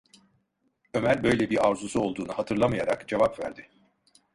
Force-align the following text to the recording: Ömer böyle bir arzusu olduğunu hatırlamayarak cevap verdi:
Ömer 0.93 1.23
böyle 1.23 1.49
bir 1.49 1.67
arzusu 1.67 1.99
olduğunu 1.99 2.33
hatırlamayarak 2.33 3.07
cevap 3.07 3.39
verdi: 3.39 3.69